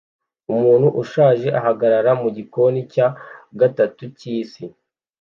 Umuntu 0.53 0.87
ushaje 1.01 1.47
ahagarara 1.59 2.11
mugikoni 2.21 2.79
cya 2.93 3.07
gatatu 3.59 4.03
cyisi 4.17 4.63